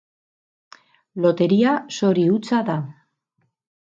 Loteria 1.25 1.75
zori 1.99 2.25
hutsa 2.37 2.63
da. 2.73 2.79